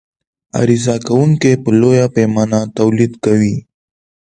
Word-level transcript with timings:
عرضه 0.59 0.95
کوونکى 1.07 1.51
په 1.63 1.69
لویه 1.79 2.07
پیمانه 2.15 2.59
تولید 2.77 3.13
کوي. 3.25 3.55